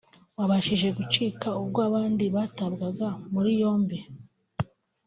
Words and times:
wabashije 0.37 0.87
gucika 0.97 1.47
ubwo 1.61 1.79
abandi 1.89 2.25
batabwaga 2.35 3.07
muri 3.33 3.51
yombi 3.61 3.97